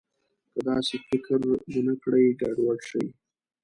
که 0.53 0.59
داسې 0.69 0.95
فکر 1.07 1.39
ونه 1.75 1.93
کړي، 2.03 2.25
ګډوډ 2.41 2.79
شي. 2.89 3.03